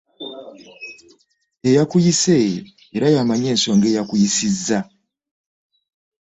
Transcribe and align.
Eyakuyise 1.69 2.37
era 2.95 3.07
y'amanyi 3.13 3.45
ensonga 3.53 3.85
eyakuyisizza. 3.91 4.79